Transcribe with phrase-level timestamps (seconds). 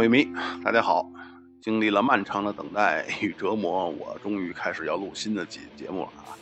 [0.00, 0.26] 各位迷，
[0.64, 1.06] 大家好！
[1.60, 6.32] 经历了漫长的等待与折磨，我终于开始要录新的节节目了啊！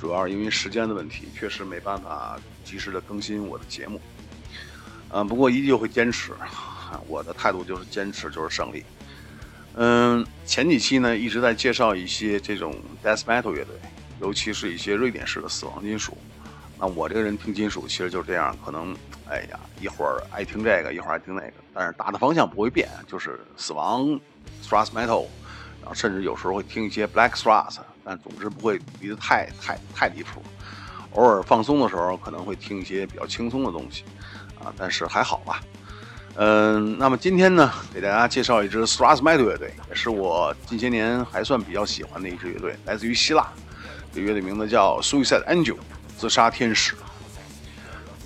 [0.00, 4.00] 主要是因为时间的问题，确实没办法及时的更新我的节目。
[5.10, 6.32] 嗯，不过依旧会坚持，
[7.06, 8.82] 我的态度就是坚持就是胜利。
[9.76, 13.76] 嗯，前几期呢一直在介绍一些这种 death metal 乐队，
[14.20, 16.18] 尤其是一些瑞典式的死亡金属。
[16.82, 18.92] 那我这个人听金属其实就是这样，可能。
[19.30, 24.04] 哎呀，一会儿爱听这个，一会儿爱听那个，但是大的方向不会变，就是死亡
[24.62, 25.26] thrash metal，
[25.80, 30.42] 然后甚至有时候会听一些 black thrash，但总之不会离得太太太离谱。
[31.12, 34.04] 偶尔放松的时候可能会听一些比较轻松的东西，
[34.62, 35.62] 啊，但是还好吧。
[36.34, 43.50] 嗯，那么今天呢，给大家介绍一支 thrash metal 乐队，也是我近些年还算比较喜欢的一支乐队，来自于希腊，
[44.12, 45.78] 这乐队名字叫 Suicide Angel，
[46.16, 46.94] 自杀天使。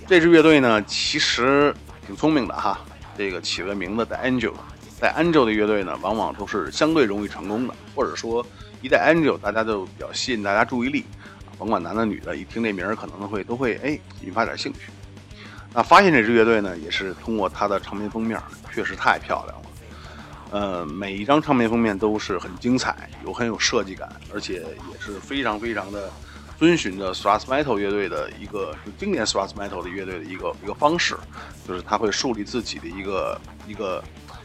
[0.07, 1.75] 这支乐队呢，其实
[2.07, 2.79] 挺聪明的哈。
[3.19, 4.53] 这个起个名字带 Angel，
[5.01, 8.47] 带 Angel 的乐队呢，往往都是相对容易成功的，或者说
[8.83, 11.05] 一带 Angel，大家就比较吸引大家注意力，
[11.59, 14.81] 甭管男的女的，一听这名儿可能会都会哎引发点兴趣。
[15.73, 18.41] 那发现这支乐队呢，也是通过它的唱片封面，
[18.73, 19.67] 确实太漂亮了。
[20.51, 26.13] 呃，每一张唱片封面都是很精彩，有很有设计感，而且也是非常非常的。
[26.59, 31.15] 遵循着 thrash metal 乐队的一个就经典 thrash metal 的乐队的一个一个方式，
[31.69, 34.03] 就是他会树立自己的一个一个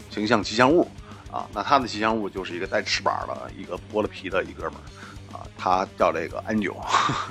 [0.09, 0.85] 形象吉祥物
[1.31, 1.47] 啊。
[1.53, 6.75] 那他的吉祥物就是一个带翅膀的一个剥了皮的一哥们儿啊，他叫这个安九，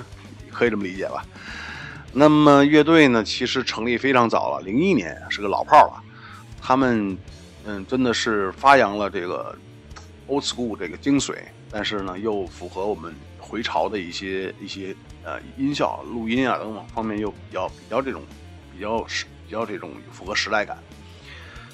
[0.51, 1.23] 可以这么理解吧？
[2.11, 6.03] 那么乐队呢，其实成立非常早了，零一年是个老炮儿了。
[6.59, 7.15] 他们
[7.65, 9.55] 嗯，真的是发扬了这个
[10.27, 11.35] old school 这个精髓，
[11.69, 13.13] 但是呢，又符合我们。
[13.51, 14.95] 回潮的一些一些
[15.25, 18.23] 呃音效、录音啊等等方面又比较比较这种
[18.73, 20.77] 比较时比较这种符合时代感。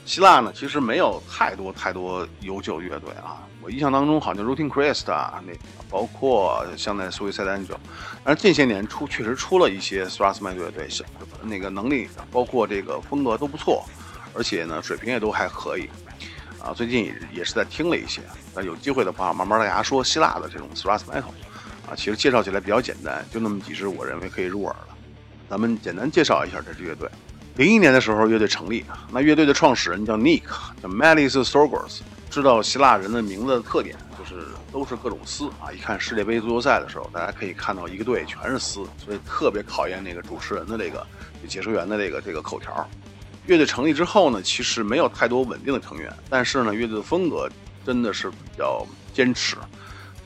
[0.04, 5.54] 希腊呢其实没有太多太多悠久乐队啊，我印象当中好像 Rotting Christ 啊，那
[5.88, 7.76] 包括像那 Suicide Angel，
[8.24, 10.88] 但是近些年出确实出了一些 thrash metal 乐队，
[11.44, 13.86] 那个能力包括这个风格都不错，
[14.34, 15.88] 而且呢水平也都还可以。
[16.60, 18.22] 啊，最近也是在听了一些，
[18.56, 21.32] 那有机会的话慢慢大家说希腊的这种 thrash metal。
[21.90, 24.96] 啊，其实介绍起来比较简单，就那么几支，我认为可以入耳了。
[25.50, 27.10] 咱们简单介绍一下这支乐队。
[27.56, 30.44] 零一年的时候，乐队成立，那乐队的创始人叫 Nick，
[30.84, 32.02] 叫 Melis Sorgos。
[32.30, 35.72] 知道希腊人的名字的特点，就是都是各种丝啊。
[35.74, 41.08] 一看世界杯足球赛的时候，大家可以看到一个队全是丝，所以特别考验那个主持人的这个
[41.48, 42.88] 解说员的这个这个口条。
[43.46, 47.50] 乐队成立之后呢，其实没有太多稳定的成员，但是呢，乐队的风格
[47.86, 49.56] 真的是比较坚持。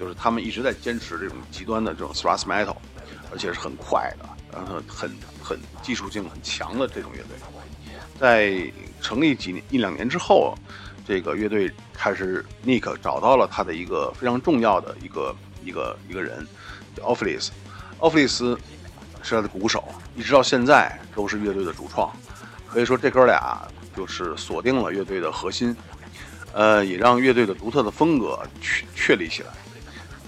[0.01, 2.75] 就是他们一直在坚持这种极端的这种 thrash metal，
[3.31, 7.37] 而且是很快的，然后很很技术性很强的这种乐队。
[8.19, 10.57] 在成立几年一两年之后，
[11.07, 16.47] 这个乐队开始 Nick 找到了他的一个非常重要的一个一个一个人，
[16.95, 17.51] 叫 o f f l i s
[17.99, 18.57] o f f l i s
[19.21, 22.11] 是他的鼓手，一直到现在都是乐队的主创。
[22.67, 23.61] 可以说这哥俩
[23.95, 25.75] 就是锁定了乐队的核心，
[26.53, 29.49] 呃，也让乐队的独特的风格确确立起来。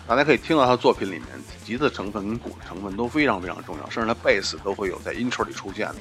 [0.05, 1.23] 大家可以听到他作品里面，
[1.63, 5.95] 吉他成分跟鼓的成分都非常非常重要，甚至他贝斯都会有在 intro 里出现的，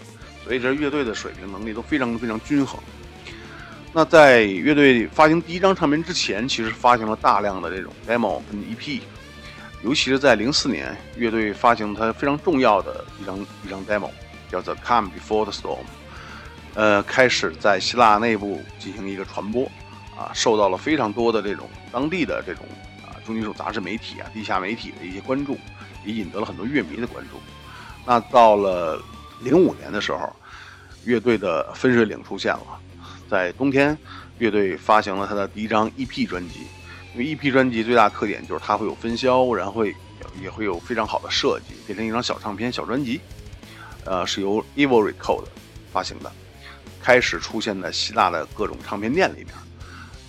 [0.44, 2.80] 所以这乐队的水平能力都非常非常均衡。
[3.92, 9.00] 那在乐队发行第一张唱片之前，其实发行了大量的这种 demo 跟 EP，
[9.84, 14.10] 尤其是在零四年，乐队发行它非常重要的一张一张 demo，
[14.50, 15.78] 叫做《Come Before the Storm》，
[16.74, 19.70] 呃，开始在希腊内部进行一个传播，
[20.16, 22.66] 啊，受到了非常多的这种当地的这种。
[23.24, 25.58] 重金属杂志媒体啊，地下媒体的一些关注，
[26.04, 27.36] 也引得了很多乐迷的关注。
[28.04, 29.02] 那到了
[29.40, 30.34] 零五年的时候，
[31.04, 32.80] 乐队的分水岭出现了。
[33.28, 33.96] 在冬天，
[34.38, 36.66] 乐队发行了他的第一张 EP 专辑。
[37.14, 39.94] 因为 EP 专辑最大特点就是它会有分销，然后会
[40.40, 43.20] 也会有非常好的设计，变成一张小唱片、小专辑。
[44.04, 45.44] 呃，是由 Evil Record
[45.92, 46.32] 发行的，
[47.02, 49.48] 开始出现在希腊的各种唱片店里面。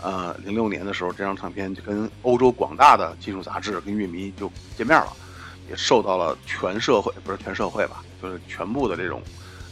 [0.03, 5.07] 呃，零六年的时候，这张唱片就跟欧洲广大的金属杂志跟乐迷就见面了，
[5.69, 9.21] 也受到了全社会不是全社会吧，就是全部的这种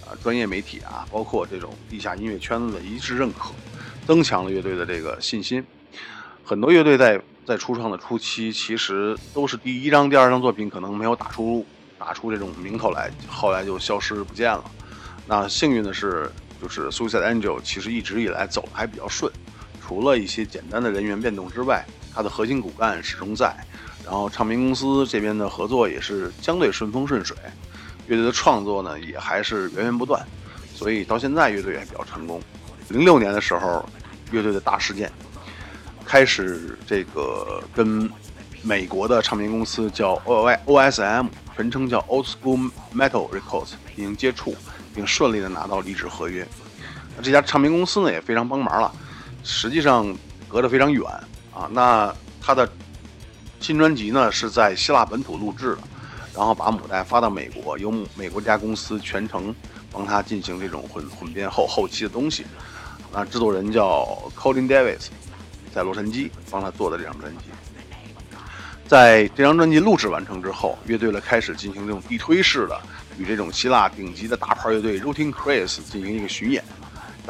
[0.07, 3.51] 呃专业媒体啊，包括这种地下音乐圈子的一致认可，
[4.07, 5.61] 增强了乐队的这个信心。
[6.45, 11.65] 很多乐队在在初创的初期，其实都是第一张、第二张作品可能没有打出
[11.99, 14.63] 打出这种名头来，后来就消失不见了。
[15.27, 16.31] 那幸运的是，
[16.61, 19.29] 就是 Suicide Angel 其实一直以来走的还比较顺。
[19.85, 23.55] 除了一些简单的人员变动之外，它的核心骨干始终在。
[24.03, 27.37] 然后唱片公司这边的合作也是相对顺风顺水，
[28.07, 30.25] 乐队的创作呢也还是源源不断，
[30.73, 32.41] 所以到现在乐队也比较成功。
[32.89, 33.87] 零六年的时候，
[34.31, 35.11] 乐队的大事件，
[36.03, 38.09] 开始这个跟
[38.63, 44.55] 美国的唱片公司叫 O I O S M，全称叫 Old School Metal Records 进行接触，
[44.93, 46.45] 并顺利的拿到离职合约。
[47.15, 48.91] 那这家唱片公司呢也非常帮忙了，
[49.43, 50.15] 实际上
[50.47, 51.03] 隔得非常远
[51.53, 51.69] 啊。
[51.71, 52.69] 那他的
[53.59, 55.79] 新专辑呢是在希腊本土录制的，
[56.35, 59.53] 然后把母带发到美国，由美国这家公司全程
[59.91, 62.45] 帮他进行这种混混编后后期的东西。
[63.13, 64.07] 那制作人叫
[64.37, 65.07] Colin Davis，
[65.73, 67.43] 在洛杉矶帮他做的这张专辑。
[68.87, 72.81] 在这张专辑录制完成之后，乐队呢开始进行这种地推式的
[73.17, 76.63] 与这种希腊顶级的大牌乐队 Rooting Chris 进行一个巡演，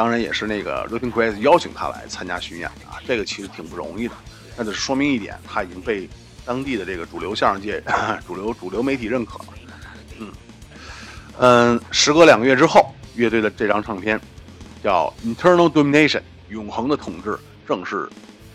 [0.02, 4.16] 当然也是那个 Rooting Chris 邀请他来参加巡演的啊，这个其实挺不容易的。
[4.58, 6.10] 那就是说明一点，他已经被
[6.44, 7.80] 当地的这个主流相声界、
[8.26, 9.46] 主流主流媒体认可了。
[10.18, 10.32] 嗯
[11.38, 14.20] 嗯，时隔两个月之后，乐队的这张唱片
[14.84, 16.18] 叫《Internal Domination》
[16.50, 17.38] 永恒的统治
[17.68, 18.10] 正式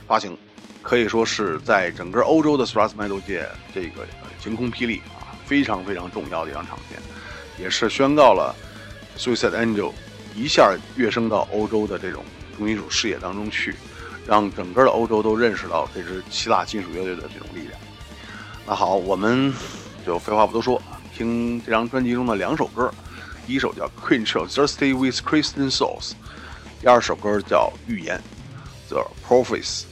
[0.08, 0.36] 发行。
[0.82, 4.04] 可以说是在整个欧洲的 thrash metal 界，这个
[4.42, 7.00] 晴空霹雳啊，非常非常重要的一张唱片，
[7.56, 8.52] 也是宣告了
[9.16, 9.92] Suicide Angel
[10.36, 12.22] 一下跃升到欧洲的这种
[12.56, 13.74] 重金属视野当中去，
[14.26, 17.80] 让整个的欧洲都认识到这支希腊金属乐队的这种力量。
[18.66, 19.52] 那好，我们
[20.04, 20.80] 就废话不多说，
[21.16, 22.92] 听这张专辑中的两首歌，
[23.46, 26.10] 第一首叫《Queen Show Thirsty with Christian Souls》，
[26.82, 28.20] 第二首歌叫《预言》
[28.92, 29.84] ，The Prophets。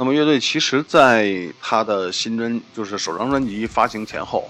[0.00, 4.48] 那么乐队其实在他的新专就是首张专辑发行前后，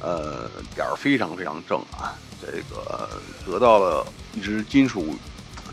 [0.00, 3.06] 呃，点儿非常非常正啊，这个
[3.44, 4.02] 得到了
[4.32, 5.14] 一支金属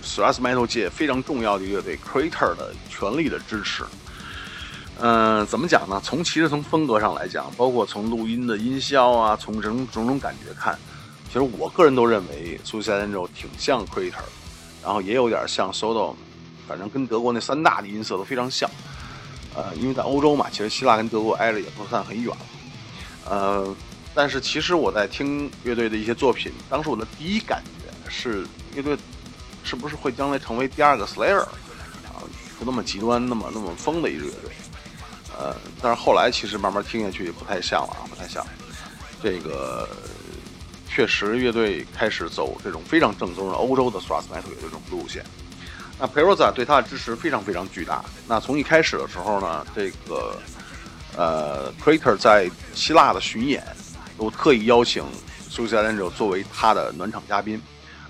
[0.04, 3.86] thrash metal 界非常重要的乐队 Crater 的全力的支持。
[5.00, 6.02] 嗯，怎么讲呢？
[6.04, 10.78] 从其实从风格上来讲，包括从录音的音效啊，从种种种感觉看，
[11.26, 14.16] 其实我个人都认为 Suicide Angel 挺像 Crater，
[14.84, 16.16] 然后也有点像 Sodom，
[16.70, 18.70] 反正跟德国那三大的音色都非常像。
[19.56, 22.32] 呃，因为在欧洲嘛，其实希腊跟德国挨着也不算很远。
[23.26, 23.76] 呃，
[24.14, 28.46] 但是其实我在听乐队的一些作品，当时我的第一感觉是，
[28.76, 28.96] 乐队
[29.64, 32.22] 是不是会将来成为第二个 Slayer 啊？
[32.60, 34.52] 不那么极端，那么那么疯的一支乐队。
[35.36, 38.46] 呃，但是后来其实慢慢听下去也不太像了啊，不太像。
[39.24, 39.90] 这个
[40.88, 45.26] 确实乐队开始走这种非常正宗的欧洲的 thrash metal 这种路线。
[46.00, 48.04] 那 Peroza 对他的支持非常非常巨大。
[48.28, 50.40] 那从一开始的时候呢，这个
[51.18, 53.62] 呃 Crater 在希腊的巡演
[54.18, 55.04] 都特意邀请
[55.52, 57.62] Suicide Angel 作为他的暖场嘉宾，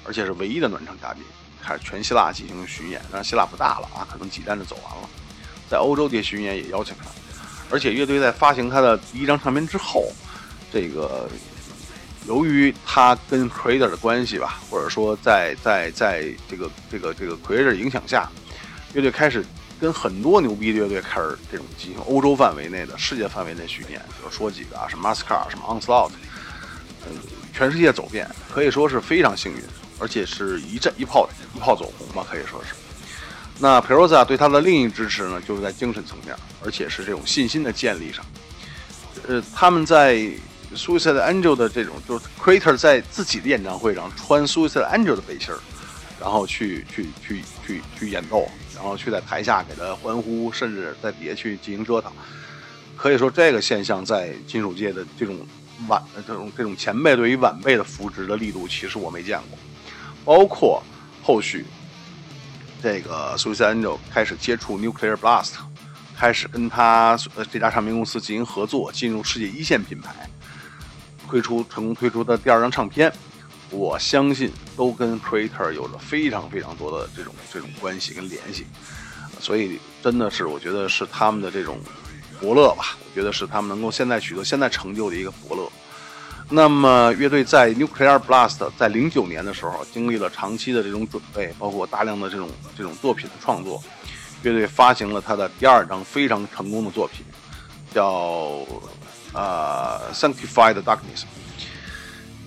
[0.05, 1.23] 而且是唯一的暖场嘉宾，
[1.61, 3.01] 开始全希腊进行巡演。
[3.11, 5.09] 但是希腊不大了啊，可能几站就走完了。
[5.67, 7.05] 在欧洲这些巡演也邀请他。
[7.71, 10.11] 而且乐队在发行他的第一张唱片之后，
[10.71, 11.27] 这个
[12.29, 18.29] 由于他跟 Creator 的关系吧，或者说在在在这个这个这个 Creator 影响下，
[18.93, 19.43] 乐队开始
[19.81, 26.11] 跟很多牛逼的乐队开始这种进行欧洲范围内的世界范围内巡演，比如说几个啊，什么 Mascar，什么 Onslaught，
[27.07, 27.17] 嗯，
[27.51, 29.63] 全世界走遍，可以说是非常幸运，
[29.97, 32.75] 而且是一阵一炮一炮走红吧，可以说是。
[33.57, 38.23] 那 Peroza 对他的另一支持呢，就是在精神层面，而且是这种信心的建立上。
[39.27, 40.29] 呃，他们在
[40.75, 45.59] Suicide Angel 的这种，就是 Crater 在自己的演唱会上穿 Suicide Angel 的背心儿，
[46.19, 52.11] 然后去去去去去演奏，然后去在台下给他欢呼，甚至在底下去进行折腾。
[52.95, 55.39] 可以说，这个现象在金属界的这种
[55.87, 59.57] 晚这种这种前辈对于晚辈的扶植的力度，其实我没见过。
[60.25, 60.83] 包括
[61.23, 61.65] 后续。
[62.81, 65.55] 这个 Suicide Angel 开始接触 Nuclear Blast，
[66.15, 70.29] 开始跟他呃这家唱片公司进行合作，进入世界一线品牌，
[71.29, 73.13] 推出成功推出的第二张唱片，
[73.69, 78.65] 我相信都跟 Creator 有着非常非常多的这种这种关系跟联系，
[79.39, 81.77] 所以真的是我觉得是他们的这种
[82.41, 85.71] 伯乐吧，我觉得是他们能够现在取得现在成就的一个伯乐。
[86.51, 93.79] 那么，乐队在 Nuclear Blast 在零九年的时候，经历了长期的这种准备，包括大量的这种这种作品的创作，
[94.41, 97.23] 乐队发行了他的第二张非常成功的作品，
[97.93, 98.65] 叫
[99.33, 101.23] 呃 Sanctified Darkness。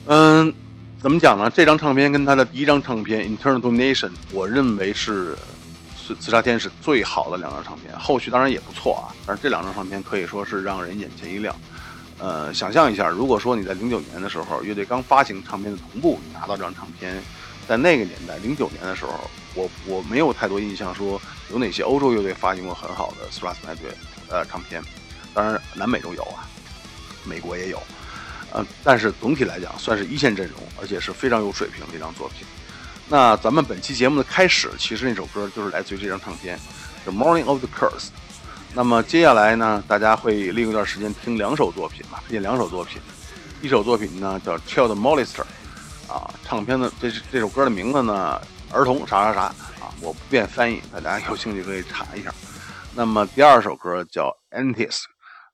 [0.06, 0.52] 嗯，
[1.00, 1.50] 怎么讲呢？
[1.50, 5.36] 这张唱片跟他的第一张唱片 Internal donation，我认为是
[5.96, 7.96] 是自杀天使最好的两张唱片。
[7.98, 11.54] 后续当然也不错啊，但是这两张唱片可以说是让人眼前一亮。
[12.18, 17.20] 呃，想象一下，如果说你在零九年的时候，乐队刚发行唱片的同步，你拿到这张唱片，
[17.66, 23.92] 在那个年代，零九年的时候，我我没有太多印象说有哪些欧洲乐队发行过很好的 thrash metal
[24.28, 24.80] 呃唱片，
[25.34, 26.46] 当然南美洲有啊，
[27.24, 27.82] 美国也有，
[28.52, 32.46] 呃，但是总体来讲算是一线阵容，而且是非常有水平的一张作品。
[33.08, 36.58] 那咱们本期节目的开始，其实那首歌就是来自于这张唱片，
[37.04, 38.06] 《The Morning of the Curse》。
[38.74, 43.02] 那么接下来呢，大家会利用一段时间听两首作品吧，推荐两首作品。
[43.60, 45.44] 一首作品呢叫《Child Molester》，
[46.12, 48.40] 啊，唱片的这这首歌的名字呢，
[48.72, 49.40] 儿童啥啥啥
[49.84, 52.32] 啊，我不便翻译，大家有兴趣可以查一下。
[52.94, 55.00] 那么第二首歌叫《Antis》，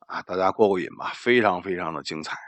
[0.08, 2.47] 啊，大家过过瘾吧，非常非常的精彩。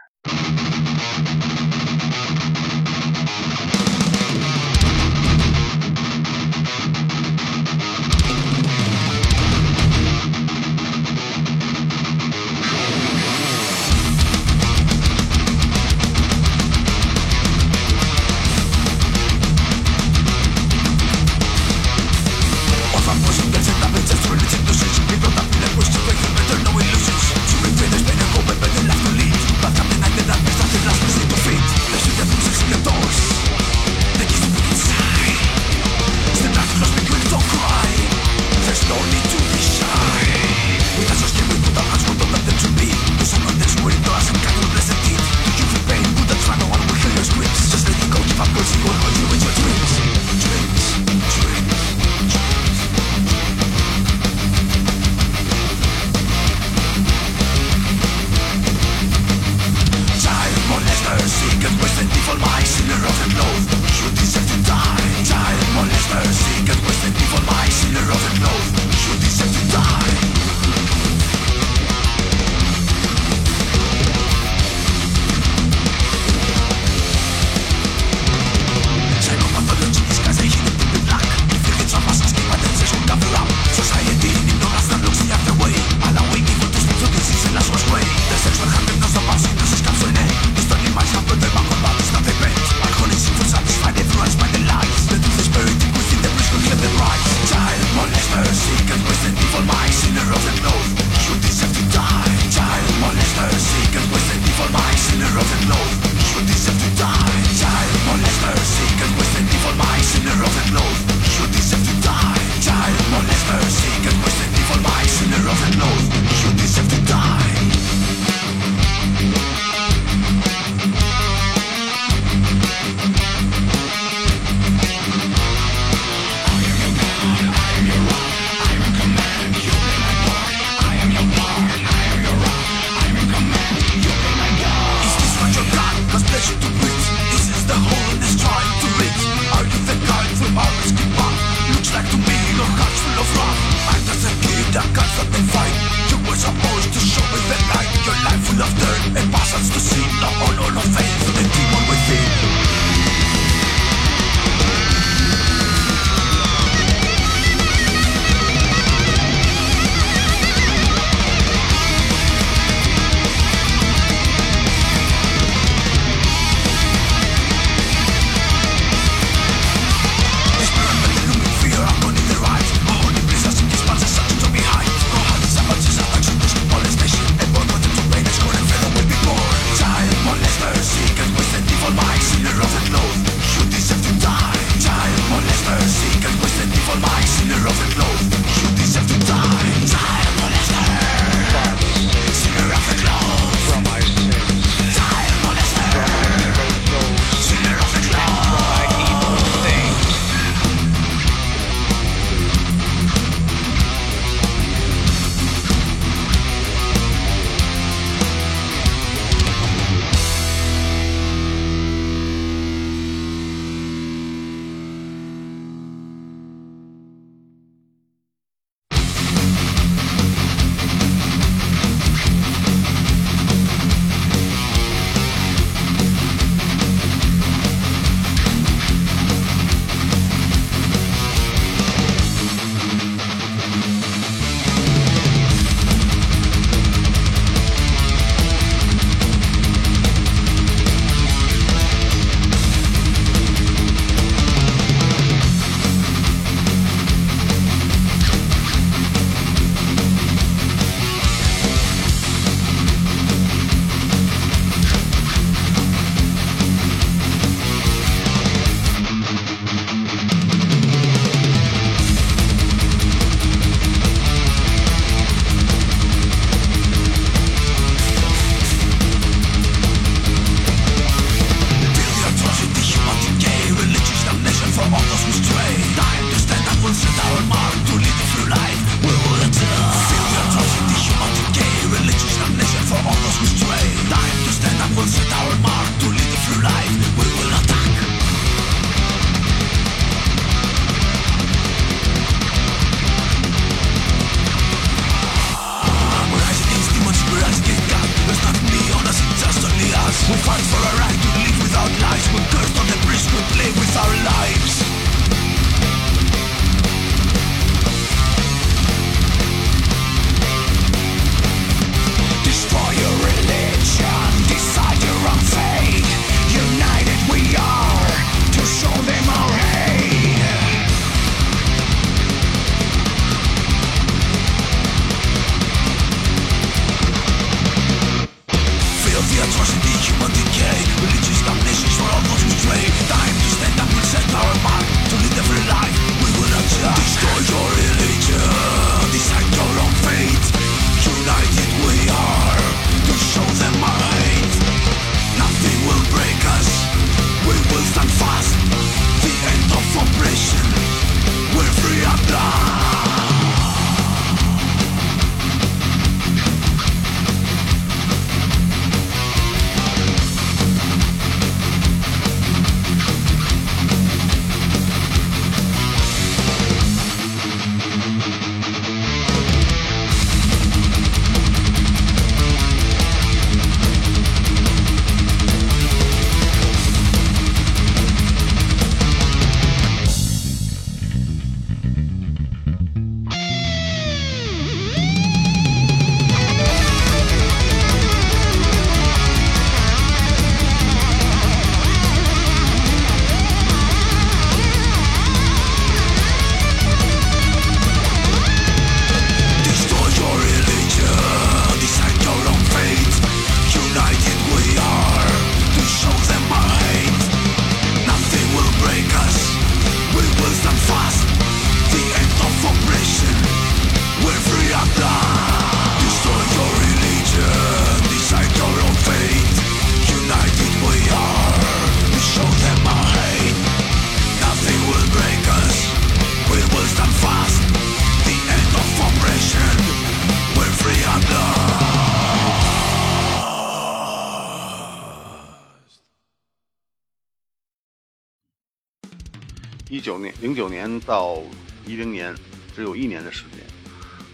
[440.31, 441.39] 年、零九年到
[441.87, 442.35] 一零年，
[442.75, 443.65] 只有一年的时间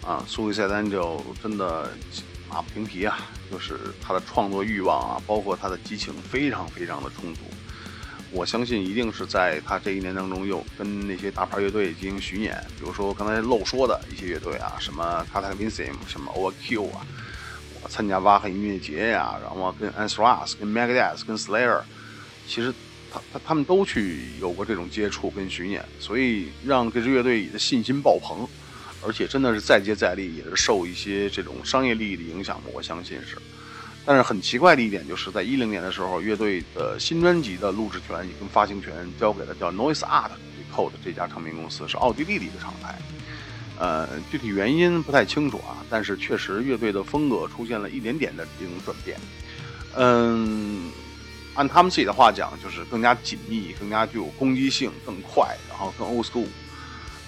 [0.09, 1.91] 啊，苏维塞丹就真的
[2.49, 3.19] 马不停蹄啊，
[3.51, 7.41] 就是他的创作欲望啊，包括他的激情，非常非常的充足。
[8.33, 17.07] 我相信一定是在他这一年当中，又跟那些大牌乐队进行巡演，比如说刚才漏说的一些乐队啊，什么 c a t a c l y s m 什么 OQ 啊，
[17.83, 21.81] 我参加挖黑音乐节呀，然后跟 Anthrax、跟 Megadeth、跟 Slayer，
[22.49, 22.75] 其实
[23.33, 28.46] 他他们都去有过这种接触跟巡演，所以让这支乐队的信心爆棚，
[29.07, 33.37] 而且真的是再接再厉，也是受一些这种商业利益的影响我相信是。
[34.05, 40.31] 但是很奇怪的一点，就是在一零年的时候，乐队的新专辑的录制权跟发行权交给了叫 Noise Art
[40.72, 42.96] Record 这家唱片公司，是奥地利的一个厂牌。
[43.79, 49.18] 呃，具体原因不太清楚啊，但是确实乐队的风格出现了一点点的这种转变。
[49.96, 50.90] 嗯，
[51.57, 56.47] 按他们自己的话讲，就是更加紧密，更加具有攻击性，更快，然后更 old school。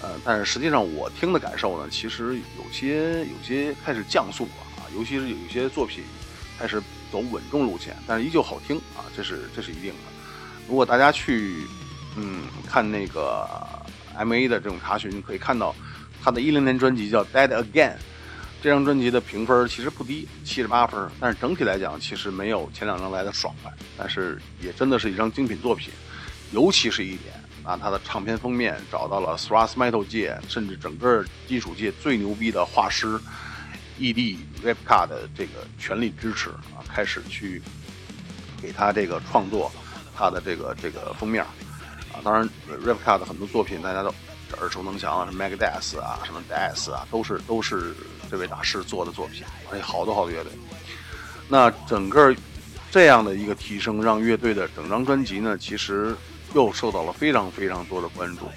[0.01, 6.03] 呃，但是实际上我听的感受呢，其实有些有些开始降速了啊，尤其是有一些作品。
[6.59, 10.11] 开始走稳重路线，但是依旧好听啊，这是这是一定的。
[10.67, 11.63] 如果大家去
[12.17, 13.47] 嗯看那个
[14.17, 15.73] M A 的这种查询，可以看到
[16.21, 17.91] 他的一零年专辑叫《Dead Again》，
[18.61, 21.09] 这张专辑的评分其实不低，七十八分。
[21.19, 25.93] 但是整体来讲，其实没有前两张来的爽快，但是也真的是一张精品作品。
[26.51, 33.19] 尤其是一点啊，他的唱片封面找到了 Thrash Metal 界甚至整个金属界最牛逼的画师。
[33.97, 34.39] E.D.
[34.63, 37.61] Repka 的这个全力支持啊，开始去
[38.61, 39.69] 给他这个创作
[40.15, 42.23] 他的这个这个封面啊。
[42.23, 42.49] 当然
[42.85, 44.09] ，Repka 的很多作品大家都
[44.57, 47.93] 耳熟能详啊，什么 Megadeth 啊，什么 Death 啊，都是都是
[48.29, 50.51] 这位大师做的作品，哎好多好多乐队。
[51.47, 52.35] 那整个
[52.91, 56.15] 这样的一个提升，让乐队的整张专辑呢，其实
[56.53, 58.49] 又受到了非常非常多的关注。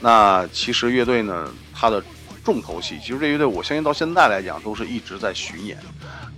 [0.00, 2.02] 那其实乐队呢，它的
[2.44, 5.78] 重头戏，其实这乐队我相信到现在来讲都是一直在巡演，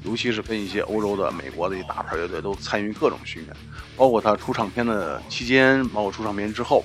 [0.02, 3.56] 尤其是跟一些欧洲的、美国的一些大牌乐队都参与各种巡演，
[3.96, 6.84] 包括他出唱片的期间，包括出唱片之后。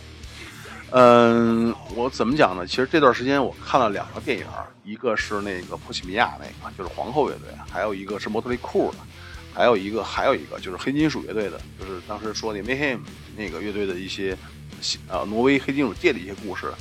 [0.91, 2.65] 嗯，我怎么讲呢？
[2.65, 4.45] 其实这段时间我看了两个电影，
[4.83, 8.97] 一个是那个波西米亚那个，就是皇后乐队，还有一个是莫特利库的，
[9.53, 12.99] 还有一个还有一个就是黑金属乐队的，就是当时说那 Mayhem
[13.37, 14.35] 那个乐队的一些
[15.07, 16.71] 呃挪威黑金属界的一些故事。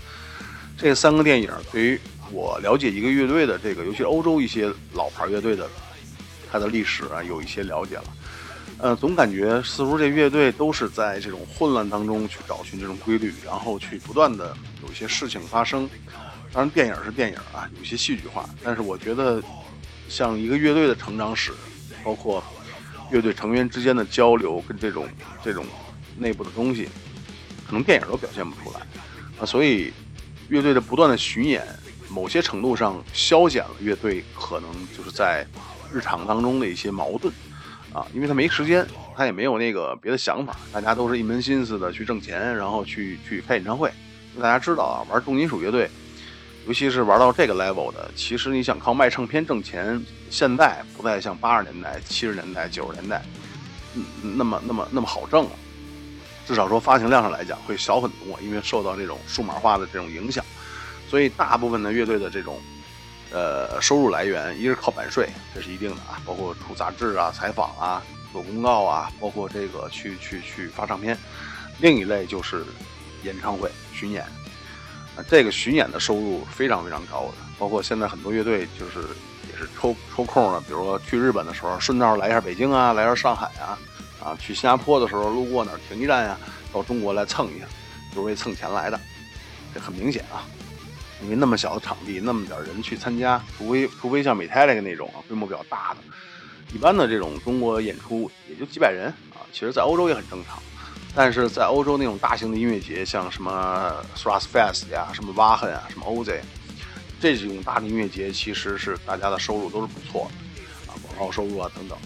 [0.78, 5.68] 这三个电影对于我了解一个乐队的这个，尤其欧洲一些老牌乐队的，
[6.50, 8.04] 它的历史啊，有一些了解了。
[8.78, 15.88] 呃，总感觉似乎这乐队都是在这种混乱当中去找寻这种规律，然后去不断的有一些事情发生。
[16.52, 18.48] 当然，电影是电影啊，有些戏剧化。
[18.62, 19.42] 但是我觉得，
[20.08, 21.52] 像一个乐队的成长史，
[22.04, 22.42] 包括
[23.10, 25.08] 乐队成员之间的交流跟这种
[25.42, 25.66] 这种
[26.16, 26.88] 内部的东西，
[27.66, 28.86] 可能电影都表现不出来
[29.40, 29.44] 啊。
[29.44, 29.92] 所以，
[30.48, 31.66] 乐队的不断的巡演。
[32.10, 35.46] 某些程度上消减了乐队可能就是在
[35.92, 37.30] 日常当中的一些矛盾
[37.92, 43.90] 啊，因为他没时间，他也没有那个别的想法，大家都是一门心思的去挣钱，然后去去开演唱会。
[44.40, 45.90] 大家知道啊，玩重金属乐队，
[46.66, 53.22] 尤其是玩到这个 level 的，其实你想靠卖唱片挣钱，现在不再像八十年代、七十年代、九十年代，
[53.94, 54.04] 嗯，
[54.36, 55.50] 那么那么那么好挣了。
[56.46, 60.44] 至少说发行量上来讲会小很多，因为受到这种数码化的这种影响。
[61.08, 62.60] 所以，大部分的乐队的这种，
[63.30, 71.16] 呃，收入来源，一是靠版税，这是一定的啊，包括出杂志啊、采访啊、做公告啊，包括这个去去去发唱片。
[71.80, 72.64] 另一类就是
[73.22, 74.22] 演唱会巡演，
[75.14, 77.34] 啊，这个巡演的收入非常非常高的。
[77.58, 79.06] 包括现在很多乐队就是
[79.52, 83.78] 也是抽抽空呢，比如说去日本的时候，顺道来一下北京啊，来一下上海啊，
[84.24, 86.38] 啊，去新加坡的时候路过哪儿停一站呀，
[86.72, 87.66] 到中国来蹭一下，
[88.14, 88.98] 就是为蹭钱来的，
[89.74, 90.46] 这很明显啊。
[91.22, 95.96] 因为那么小的场地，那么点人去参加，除非除非像美泰那个那种啊规模比较大的，
[96.72, 99.42] 一般的这种中国演出也就几百人啊。
[99.52, 100.62] 其实，在欧洲也很正常，
[101.14, 106.38] 但是在欧洲那种大型的音乐节，像什么 Thrash Fest 呀、什么 Wahen 啊、什么 Oz，
[107.20, 111.98] 这几种大的音乐节，其实是大家的收入都是不错的啊，广告收入啊等等。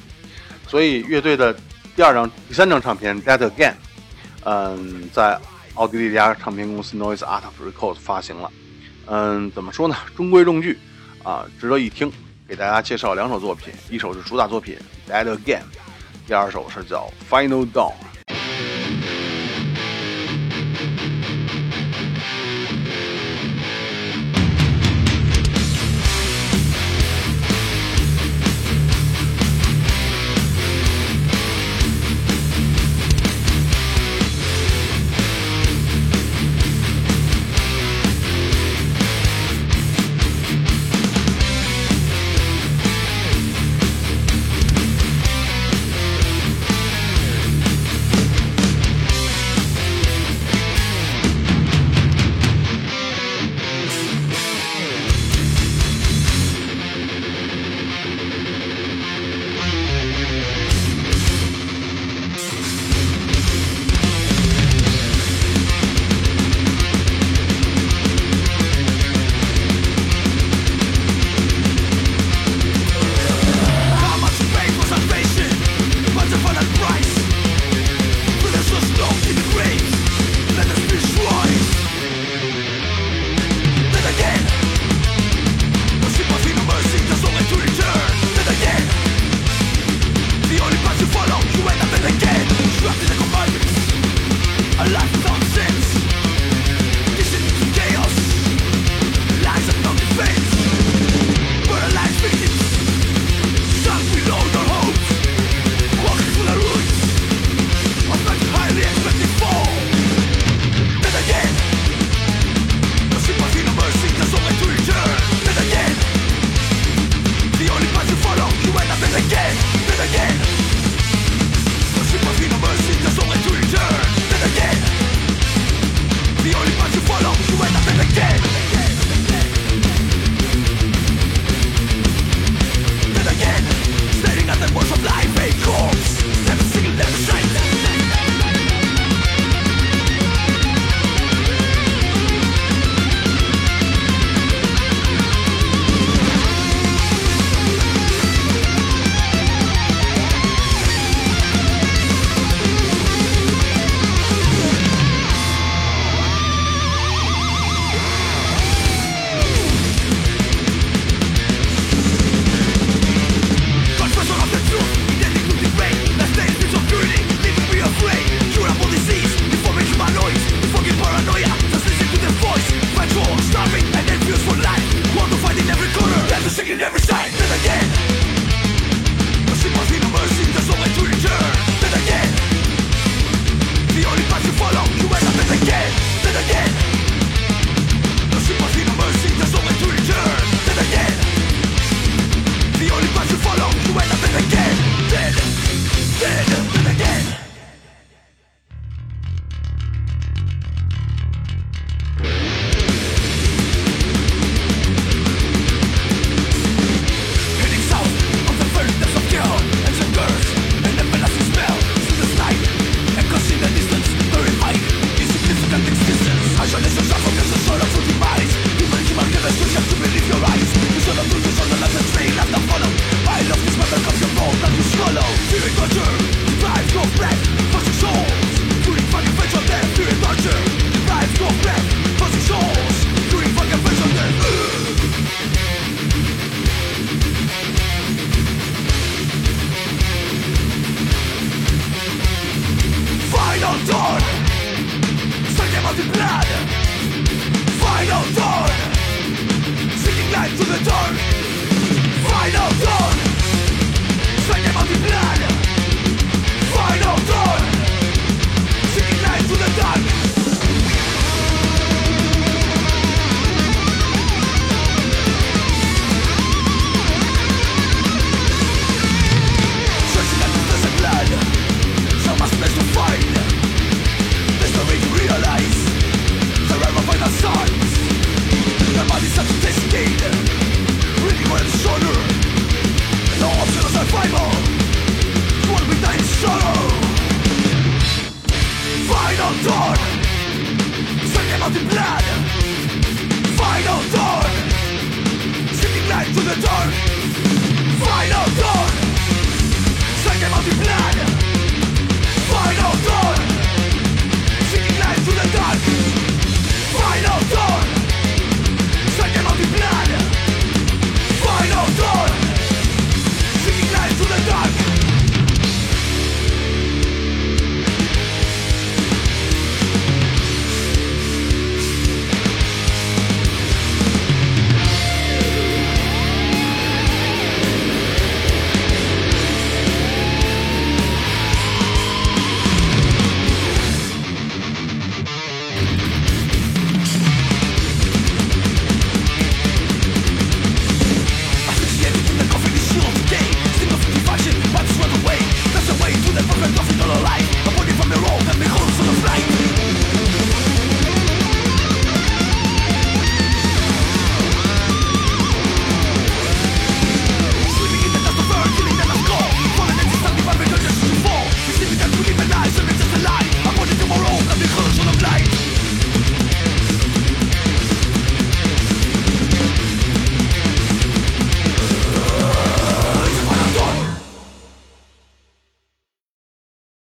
[0.67, 1.55] 所以，乐队的
[1.95, 3.73] 第二张、第三张唱片《Dead Again》，
[4.45, 5.39] 嗯，在
[5.75, 8.51] 奥地利一家唱片公司 Noise Art Records 发行了。
[9.07, 9.97] 嗯，怎么说呢？
[10.17, 10.79] 中规中矩，
[11.23, 12.11] 啊，值得一听。
[12.49, 14.77] 给大家介绍两首作品，一首是主打作品
[15.11, 15.61] 《Dead Again》，
[16.27, 17.93] 第二首是叫《Final Dawn》。